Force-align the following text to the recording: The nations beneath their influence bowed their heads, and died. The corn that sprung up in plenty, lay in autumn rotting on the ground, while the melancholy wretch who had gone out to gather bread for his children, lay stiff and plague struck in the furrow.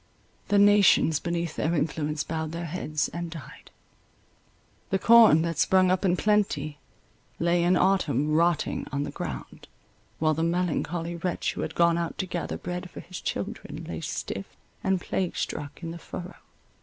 The 0.47 0.57
nations 0.57 1.19
beneath 1.19 1.55
their 1.55 1.75
influence 1.75 2.23
bowed 2.23 2.53
their 2.53 2.65
heads, 2.65 3.07
and 3.09 3.29
died. 3.29 3.69
The 4.89 4.97
corn 4.97 5.43
that 5.43 5.59
sprung 5.59 5.91
up 5.91 6.03
in 6.03 6.17
plenty, 6.17 6.79
lay 7.37 7.61
in 7.61 7.77
autumn 7.77 8.31
rotting 8.31 8.87
on 8.91 9.03
the 9.03 9.11
ground, 9.11 9.67
while 10.17 10.33
the 10.33 10.41
melancholy 10.41 11.17
wretch 11.17 11.53
who 11.53 11.61
had 11.61 11.75
gone 11.75 11.99
out 11.99 12.17
to 12.17 12.25
gather 12.25 12.57
bread 12.57 12.89
for 12.89 13.01
his 13.01 13.21
children, 13.21 13.83
lay 13.87 14.01
stiff 14.01 14.47
and 14.83 14.99
plague 14.99 15.35
struck 15.37 15.83
in 15.83 15.91
the 15.91 15.99
furrow. 15.99 16.37